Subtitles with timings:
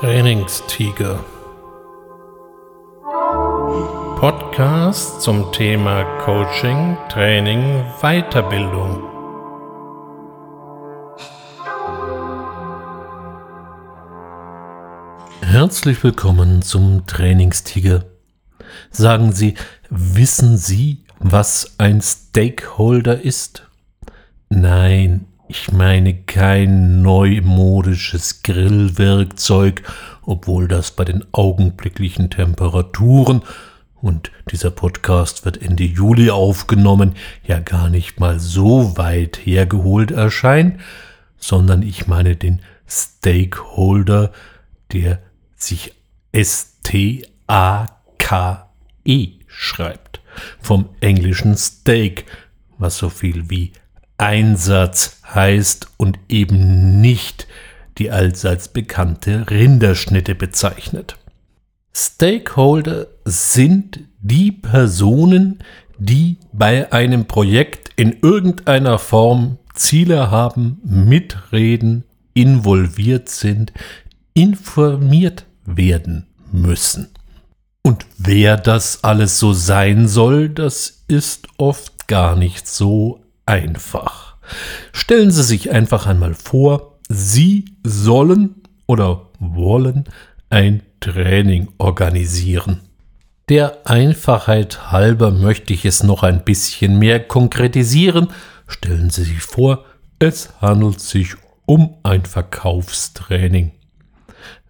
[0.00, 1.24] Trainingstiger.
[4.20, 9.02] Podcast zum Thema Coaching, Training, Weiterbildung.
[15.40, 18.04] Herzlich willkommen zum Trainingstiger.
[18.92, 19.54] Sagen Sie,
[19.90, 23.66] wissen Sie, was ein Stakeholder ist?
[24.48, 29.82] Nein, ich meine kein neumodisches Grillwerkzeug,
[30.22, 33.42] obwohl das bei den augenblicklichen Temperaturen
[34.00, 40.78] und dieser Podcast wird Ende Juli aufgenommen, ja gar nicht mal so weit hergeholt erscheint,
[41.38, 44.32] sondern ich meine den Stakeholder,
[44.92, 45.20] der
[45.56, 45.94] sich
[46.32, 47.28] S-T-A-K-E
[49.46, 50.20] schreibt,
[50.60, 52.26] vom englischen Steak,
[52.76, 53.72] was so viel wie
[54.18, 57.46] Einsatz heißt und eben nicht
[57.98, 61.16] die allseits bekannte Rinderschnitte bezeichnet.
[61.94, 65.58] Stakeholder sind die Personen,
[65.98, 73.72] die bei einem Projekt in irgendeiner Form Ziele haben, mitreden, involviert sind,
[74.34, 77.08] informiert werden müssen.
[77.82, 84.36] Und wer das alles so sein soll, das ist oft gar nicht so einfach.
[84.92, 90.04] Stellen Sie sich einfach einmal vor, Sie sollen oder wollen
[90.50, 92.80] ein Training organisieren.
[93.48, 98.28] Der Einfachheit halber möchte ich es noch ein bisschen mehr konkretisieren.
[98.66, 99.84] Stellen Sie sich vor,
[100.18, 103.72] es handelt sich um ein Verkaufstraining.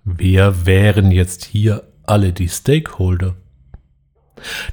[0.05, 3.35] Wer wären jetzt hier alle die Stakeholder?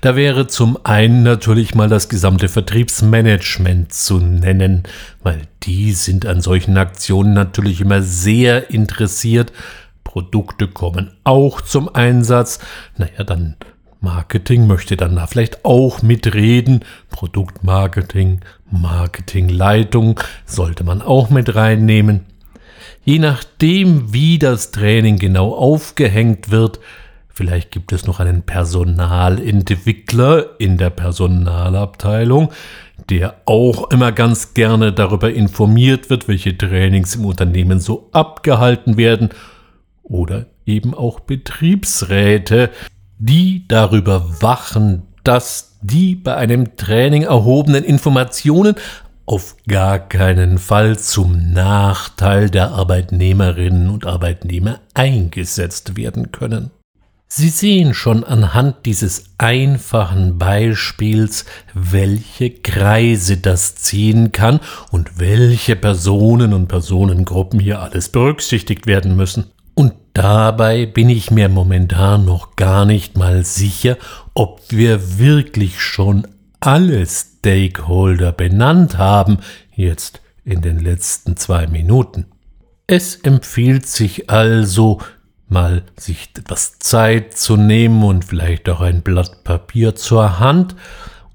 [0.02, 4.84] Da wäre zum einen natürlich mal das gesamte Vertriebsmanagement zu nennen,
[5.24, 9.52] weil die sind an solchen Aktionen natürlich immer sehr interessiert.
[10.04, 12.60] Produkte kommen auch zum Einsatz.
[12.98, 13.56] Naja, dann
[14.06, 16.86] Marketing möchte dann da vielleicht auch mitreden.
[17.10, 22.22] Produktmarketing, Marketingleitung sollte man auch mit reinnehmen.
[23.04, 26.80] Je nachdem, wie das Training genau aufgehängt wird,
[27.36, 32.54] Vielleicht gibt es noch einen Personalentwickler in der Personalabteilung,
[33.10, 39.32] der auch immer ganz gerne darüber informiert wird, welche Trainings im Unternehmen so abgehalten werden.
[40.02, 42.70] Oder eben auch Betriebsräte,
[43.20, 48.76] die darüber wachen, dass die bei einem Training erhobenen Informationen
[49.26, 56.72] auf gar keinen Fall zum Nachteil der Arbeitnehmerinnen und Arbeitnehmer eingesetzt werden können.
[57.38, 66.54] Sie sehen schon anhand dieses einfachen Beispiels, welche Kreise das ziehen kann und welche Personen
[66.54, 69.52] und Personengruppen hier alles berücksichtigt werden müssen.
[69.74, 73.98] Und dabei bin ich mir momentan noch gar nicht mal sicher,
[74.34, 76.26] ob wir wirklich schon
[76.62, 79.40] alle Stakeholder benannt haben,
[79.76, 82.28] jetzt in den letzten zwei Minuten.
[82.88, 85.02] Es empfiehlt sich also,
[85.56, 90.76] mal sich etwas Zeit zu nehmen und vielleicht auch ein Blatt Papier zur Hand,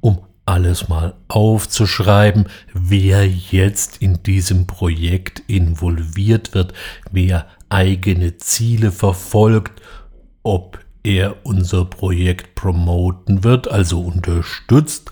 [0.01, 6.75] um alles mal aufzuschreiben, wer jetzt in diesem Projekt involviert wird,
[7.11, 9.81] wer eigene Ziele verfolgt,
[10.43, 15.11] ob er unser Projekt promoten wird, also unterstützt,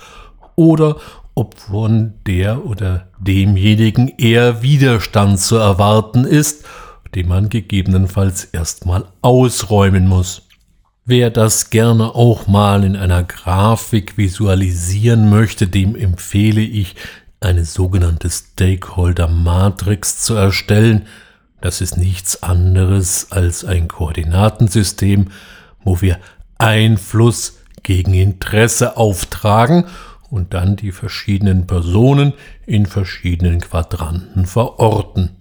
[0.54, 0.96] oder
[1.34, 6.66] ob von der oder demjenigen eher Widerstand zu erwarten ist
[7.14, 10.48] den man gegebenenfalls erstmal ausräumen muss.
[11.04, 16.96] Wer das gerne auch mal in einer Grafik visualisieren möchte, dem empfehle ich,
[17.40, 21.06] eine sogenannte Stakeholder Matrix zu erstellen.
[21.60, 25.28] Das ist nichts anderes als ein Koordinatensystem,
[25.82, 26.18] wo wir
[26.58, 29.84] Einfluss gegen Interesse auftragen
[30.30, 32.34] und dann die verschiedenen Personen
[32.66, 35.37] in verschiedenen Quadranten verorten.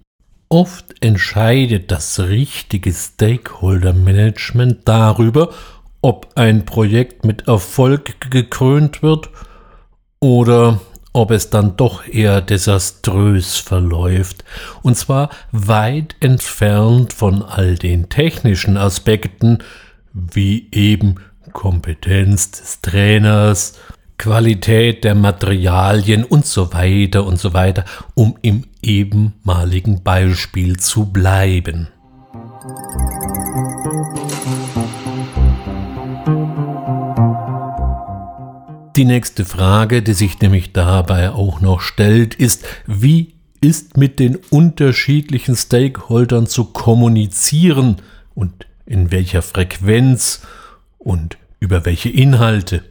[0.50, 5.50] Oft entscheidet das richtige Stakeholder-Management darüber,
[6.00, 9.28] ob ein Projekt mit Erfolg gekrönt wird
[10.20, 10.80] oder
[11.12, 14.44] ob es dann doch eher desaströs verläuft,
[14.82, 19.58] und zwar weit entfernt von all den technischen Aspekten,
[20.12, 21.16] wie eben
[21.52, 23.78] Kompetenz des Trainers,
[24.18, 27.84] Qualität der Materialien und so weiter und so weiter,
[28.14, 31.88] um im ebenmaligen Beispiel zu bleiben.
[38.96, 44.36] Die nächste Frage, die sich nämlich dabei auch noch stellt, ist, wie ist mit den
[44.50, 47.96] unterschiedlichen Stakeholdern zu kommunizieren
[48.34, 50.42] und in welcher Frequenz
[50.98, 52.82] und über welche Inhalte.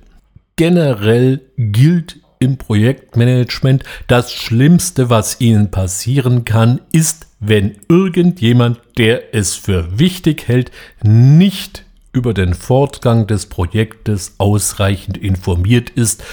[0.57, 9.53] Generell gilt im Projektmanagement, das Schlimmste, was Ihnen passieren kann, ist, wenn irgendjemand, der es
[9.53, 10.71] für wichtig hält,
[11.03, 16.23] nicht über den Fortgang des Projektes ausreichend informiert ist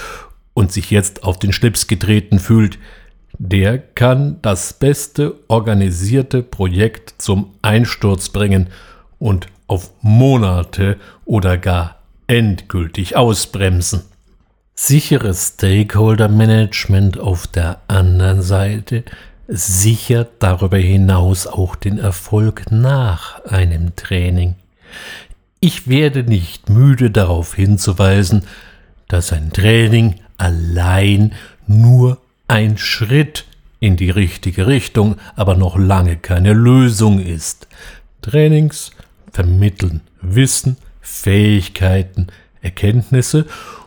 [0.54, 2.78] und sich jetzt auf den Schlips getreten fühlt,
[3.36, 8.70] der kann das beste organisierte Projekt zum Einsturz bringen
[9.18, 14.13] und auf Monate oder gar endgültig ausbremsen.
[14.76, 19.04] Sicheres Stakeholder-Management auf der anderen Seite
[19.46, 24.56] sichert darüber hinaus auch den Erfolg nach einem Training.
[25.60, 28.42] Ich werde nicht müde darauf hinzuweisen,
[29.06, 31.34] dass ein Training allein
[31.68, 32.18] nur
[32.48, 33.44] ein Schritt
[33.78, 37.68] in die richtige Richtung, aber noch lange keine Lösung ist.
[38.22, 38.90] Trainings
[39.30, 42.26] vermitteln Wissen, Fähigkeiten,
[42.60, 43.46] Erkenntnisse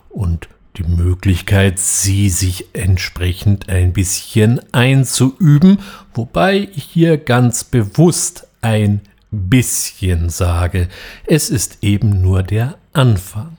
[0.10, 5.79] und die Möglichkeit, sie sich entsprechend ein bisschen einzuüben,
[6.13, 9.01] wobei ich hier ganz bewusst ein
[9.31, 10.88] bisschen sage.
[11.25, 13.57] Es ist eben nur der Anfang.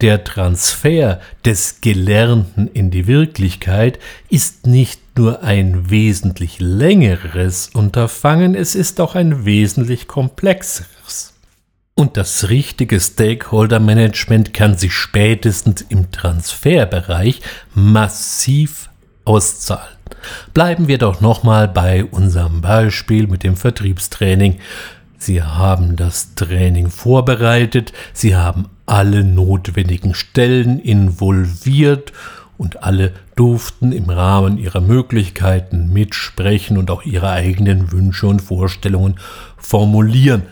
[0.00, 3.98] Der Transfer des Gelernten in die Wirklichkeit
[4.28, 10.97] ist nicht nur ein wesentlich längeres Unterfangen, es ist auch ein wesentlich komplexeres.
[11.98, 17.40] Und das richtige Stakeholder-Management kann sich spätestens im Transferbereich
[17.74, 18.88] massiv
[19.24, 19.96] auszahlen.
[20.54, 24.58] Bleiben wir doch nochmal bei unserem Beispiel mit dem Vertriebstraining.
[25.18, 32.12] Sie haben das Training vorbereitet, Sie haben alle notwendigen Stellen involviert
[32.58, 39.18] und alle durften im Rahmen ihrer Möglichkeiten mitsprechen und auch ihre eigenen Wünsche und Vorstellungen
[39.56, 40.44] formulieren.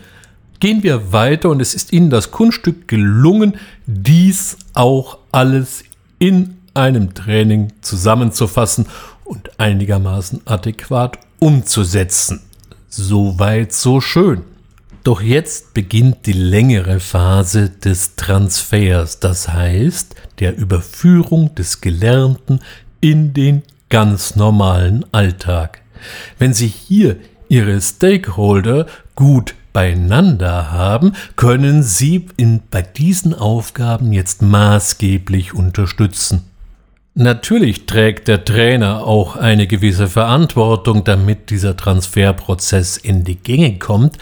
[0.59, 5.83] Gehen wir weiter und es ist Ihnen das Kunststück gelungen, dies auch alles
[6.17, 8.87] in einem Training zusammenzufassen
[9.23, 12.41] und einigermaßen adäquat umzusetzen.
[12.89, 14.43] So weit, so schön.
[15.03, 22.59] Doch jetzt beginnt die längere Phase des Transfers, das heißt der Überführung des Gelernten
[22.99, 25.81] in den ganz normalen Alltag.
[26.39, 27.17] Wenn Sie hier
[27.47, 36.49] Ihre Stakeholder gut beieinander haben, können Sie in, bei diesen Aufgaben jetzt maßgeblich unterstützen.
[37.13, 44.17] Natürlich trägt der Trainer auch eine gewisse Verantwortung, damit dieser Transferprozess in die Gänge kommt,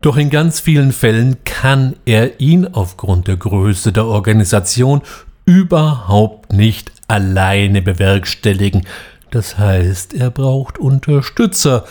[0.00, 5.02] doch in ganz vielen Fällen kann er ihn aufgrund der Größe der Organisation
[5.44, 8.88] überhaupt nicht alleine bewerkstelligen.
[9.30, 11.84] Das heißt, er braucht Unterstützer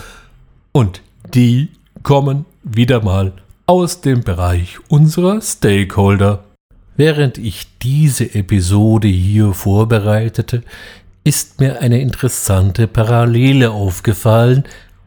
[0.74, 1.02] und
[1.34, 1.70] die
[2.04, 2.46] kommen
[2.76, 3.34] wieder mal
[3.66, 6.44] aus dem Bereich unserer Stakeholder.
[6.98, 10.64] Während ich diese Episode hier vorbereitete,
[11.24, 14.64] ist mir eine interessante Parallele aufgefallen,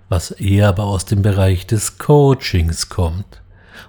[0.09, 3.43] was eher aber aus dem Bereich des Coachings kommt.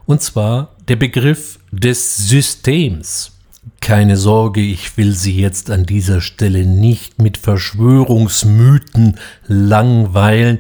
[0.06, 3.32] Und zwar der Begriff des Systems.
[3.80, 10.60] Keine Sorge, ich will Sie jetzt an dieser Stelle nicht mit Verschwörungsmythen langweilen,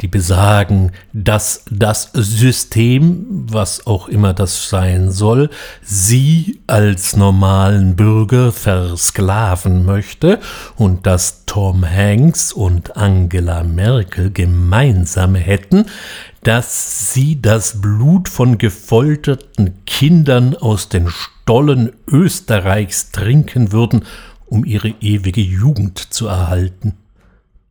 [0.00, 5.50] die besagen, dass das System, was auch immer das sein soll,
[5.82, 10.40] sie als normalen Bürger versklaven möchte
[10.76, 15.86] und dass Tom Hanks und Angela Merkel gemeinsam hätten,
[16.42, 24.04] dass sie das Blut von gefolterten Kindern aus den Stollen Österreichs trinken würden,
[24.46, 26.94] um ihre ewige Jugend zu erhalten.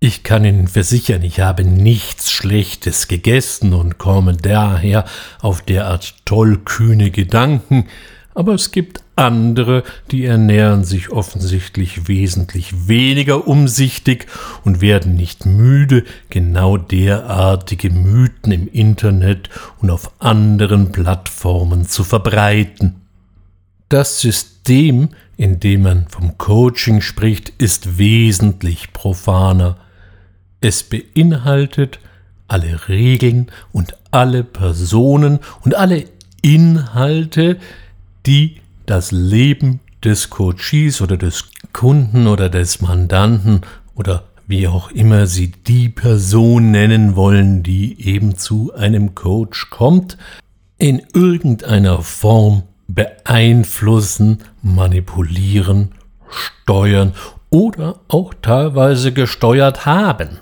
[0.02, 5.04] Ich kann Ihnen versichern, ich habe nichts Schlechtes gegessen und komme daher
[5.42, 7.88] auf derart tollkühne Gedanken,
[8.34, 14.28] aber es gibt andere, die ernähren sich offensichtlich wesentlich weniger umsichtig
[14.64, 19.50] und werden nicht müde, genau derartige Mythen im Internet
[19.82, 23.02] und auf anderen Plattformen zu verbreiten.
[23.90, 29.76] Das System, in dem man vom Coaching spricht, ist wesentlich profaner.
[30.62, 32.00] Es beinhaltet
[32.48, 36.06] alle Regeln und alle Personen und alle
[36.42, 37.58] Inhalte,
[38.26, 43.62] die das Leben des Coaches oder des Kunden oder des Mandanten
[43.96, 50.18] oder wie auch immer Sie die Person nennen wollen, die eben zu einem Coach kommt,
[50.80, 55.92] in irgendeiner Form beeinflussen, manipulieren,
[56.30, 57.14] steuern
[57.52, 60.40] oder auch teilweise gesteuert haben.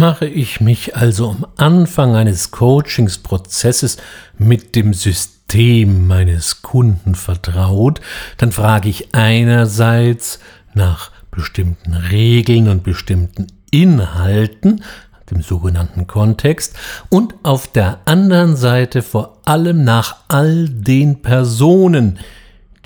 [0.00, 3.98] Mache ich mich also am Anfang eines Coachingsprozesses
[4.38, 8.00] mit dem System meines Kunden vertraut,
[8.38, 10.38] dann frage ich einerseits
[10.72, 14.82] nach bestimmten Regeln und bestimmten Inhalten,
[15.30, 16.78] dem sogenannten Kontext,
[17.10, 22.20] und auf der anderen Seite vor allem nach all den Personen,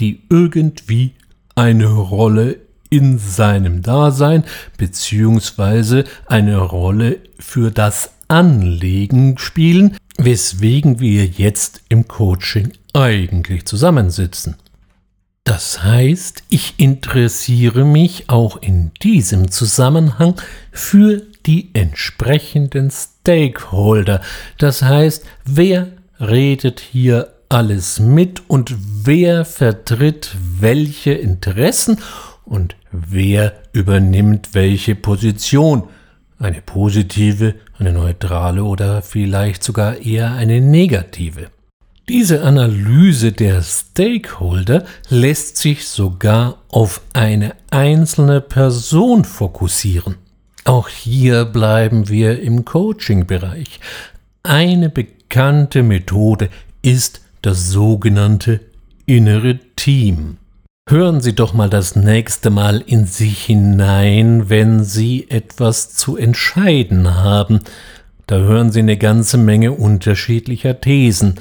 [0.01, 1.15] die irgendwie
[1.55, 2.57] eine Rolle
[2.95, 4.45] in seinem Dasein
[4.79, 14.55] beziehungsweise eine Rolle für das Anlegen spielen, weswegen wir jetzt im Coaching eigentlich zusammensitzen.
[15.43, 20.37] Das heißt, ich interessiere mich auch in diesem Zusammenhang
[20.71, 24.21] für die entsprechenden Stakeholder.
[24.59, 25.89] Das heißt, wer
[26.21, 28.75] redet hier alles mit und
[29.05, 31.99] wer vertritt welche Interessen
[32.45, 35.85] und wer übernimmt welche Position,
[36.39, 41.49] eine positive, eine neutrale oder vielleicht sogar eher eine negative.
[42.09, 50.17] Diese Analyse der Stakeholder lässt sich sogar auf eine einzelne Person fokussieren.
[50.65, 53.81] Auch hier bleiben wir im Coaching-Bereich.
[54.43, 56.51] Eine bekannte Methode
[56.83, 58.61] ist das sogenannte
[59.07, 60.37] innere Team.
[60.87, 67.15] Hören Sie doch mal das nächste Mal in sich hinein, wenn Sie etwas zu entscheiden
[67.15, 67.61] haben.
[68.27, 71.37] Da hören Sie eine ganze Menge unterschiedlicher Thesen.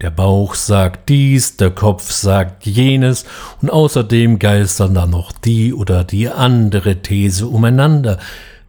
[0.00, 3.24] Der Bauch sagt dies, der Kopf sagt jenes,
[3.60, 8.18] und außerdem geistern da noch die oder die andere These umeinander,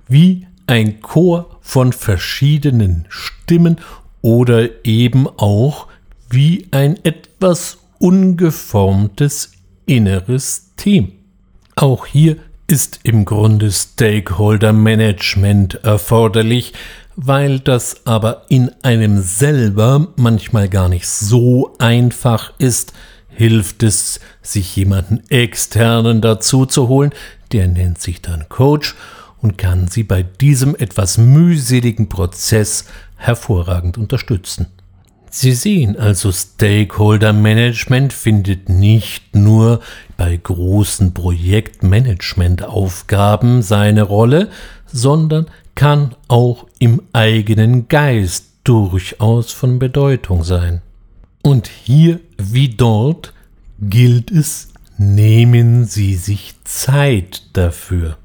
[0.07, 3.77] wie ein Chor von verschiedenen Stimmen
[4.21, 5.87] oder eben auch
[6.29, 9.52] wie ein etwas ungeformtes
[9.85, 11.13] inneres Team.
[11.75, 12.37] Auch hier
[12.67, 16.73] ist im Grunde Stakeholder Management erforderlich,
[17.15, 22.93] weil das aber in einem selber manchmal gar nicht so einfach ist,
[23.29, 27.11] hilft es, sich jemanden externen dazu zu holen,
[27.51, 28.95] der nennt sich dann Coach
[29.41, 32.85] und kann sie bei diesem etwas mühseligen Prozess
[33.17, 34.67] hervorragend unterstützen.
[35.35, 39.79] Sie sehen also, Stakeholder Management findet nicht nur
[40.15, 44.49] bei großen Projektmanagementaufgaben seine Rolle,
[44.85, 50.83] sondern kann auch im eigenen Geist durchaus von Bedeutung sein.
[51.41, 53.33] Und hier wie dort
[53.79, 54.67] gilt es,
[54.99, 58.17] nehmen Sie sich Zeit dafür.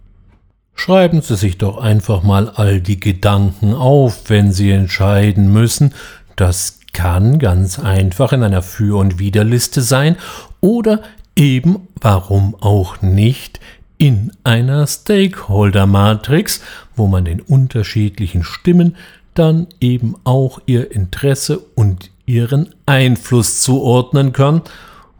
[0.75, 5.95] Schreiben Sie sich doch einfach mal all die Gedanken auf, wenn Sie entscheiden müssen,
[6.37, 10.17] das kann ganz einfach in einer Für- und Widerliste sein
[10.61, 11.00] oder
[11.37, 13.61] eben, warum auch nicht,
[13.99, 16.61] in einer Stakeholder-Matrix,
[16.97, 18.97] wo man den unterschiedlichen Stimmen
[19.35, 24.62] dann eben auch ihr Interesse und ihren Einfluss zuordnen kann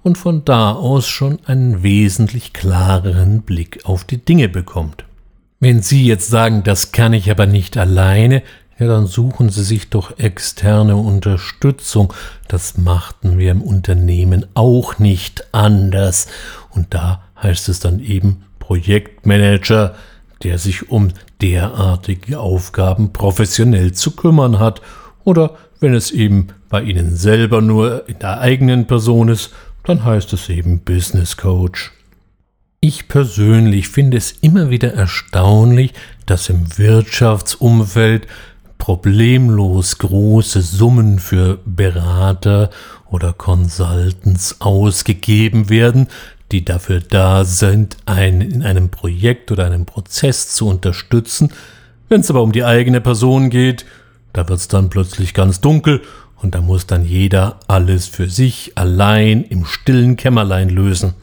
[0.03, 5.05] und von da aus schon einen wesentlich klareren Blick auf die Dinge bekommt.
[5.61, 8.43] Wenn Sie jetzt sagen, das kann ich aber nicht alleine,
[8.79, 12.13] ja, dann suchen Sie sich doch externe Unterstützung.
[12.47, 16.29] Das machten wir im Unternehmen auch nicht anders.
[16.71, 19.97] Und da heißt es dann eben Projektmanager,
[20.45, 21.09] der sich um
[21.41, 24.81] derartige Aufgaben professionell zu kümmern hat.
[25.25, 29.53] Oder wenn es eben bei Ihnen selber nur in der eigenen Person ist,
[29.85, 31.93] dann heißt es eben Business Coach.
[32.81, 35.95] Ich persönlich finde es immer wieder erstaunlich,
[36.27, 38.29] dass im Wirtschaftsumfeld
[38.79, 42.71] problemlos große Summen für Berater
[43.11, 46.09] oder Consultants ausgegeben werden,
[46.53, 51.53] die dafür da sind, einen in einem Projekt oder einem Prozess zu unterstützen.
[52.09, 53.85] Wenn es aber um die eigene Person geht,
[54.33, 56.03] da wird es dann plötzlich ganz dunkel
[56.37, 61.15] und da muss dann jeder alles für sich allein im stillen Kämmerlein lösen.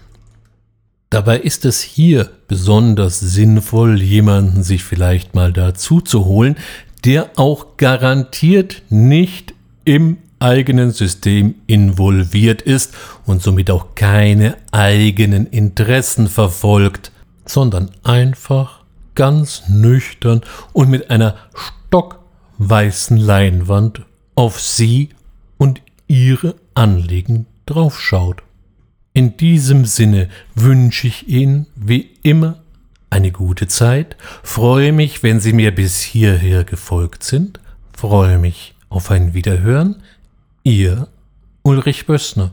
[1.09, 6.57] Dabei ist es hier besonders sinnvoll, jemanden sich vielleicht mal dazu zu holen,
[7.05, 9.53] der auch garantiert nicht
[9.85, 12.93] im eigenen System involviert ist
[13.25, 17.11] und somit auch keine eigenen Interessen verfolgt,
[17.45, 18.83] sondern einfach
[19.13, 20.41] ganz nüchtern
[20.73, 24.01] und mit einer stockweißen Leinwand
[24.35, 25.09] auf sie
[25.57, 28.43] und ihre Anliegen draufschaut.
[29.13, 32.57] In diesem Sinne wünsche ich Ihnen wie immer
[33.15, 37.61] eine gute Zeit, freue mich, wenn Sie mir bis hierher gefolgt sind,
[37.95, 40.03] freue mich auf ein Wiederhören,
[40.63, 41.07] Ihr
[41.63, 42.51] Ulrich Bössner.